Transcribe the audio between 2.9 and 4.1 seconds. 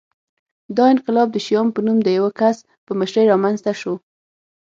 مشرۍ رامنځته شو